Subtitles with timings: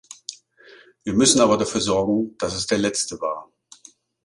[1.03, 3.51] Wir müssen aber dafür sorgen, dass es der letzte war.